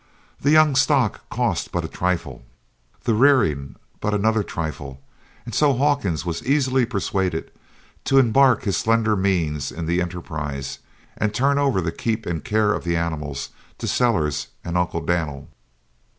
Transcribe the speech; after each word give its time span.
The 0.39 0.49
young 0.49 0.75
stock 0.75 1.29
cost 1.29 1.71
but 1.71 1.85
a 1.85 1.87
trifle, 1.87 2.43
the 3.03 3.13
rearing 3.13 3.75
but 3.99 4.15
another 4.15 4.41
trifle, 4.41 4.99
and 5.45 5.53
so 5.53 5.73
Hawkins 5.75 6.25
was 6.25 6.43
easily 6.43 6.87
persuaded 6.87 7.51
to 8.05 8.17
embark 8.17 8.63
his 8.63 8.75
slender 8.77 9.15
means 9.15 9.71
in 9.71 9.85
the 9.85 10.01
enterprise 10.01 10.79
and 11.17 11.31
turn 11.35 11.59
over 11.59 11.81
the 11.81 11.91
keep 11.91 12.25
and 12.25 12.43
care 12.43 12.73
of 12.73 12.83
the 12.83 12.95
animals 12.97 13.49
to 13.77 13.87
Sellers 13.87 14.47
and 14.63 14.75
Uncle 14.75 15.01
Dan'l. 15.05 15.49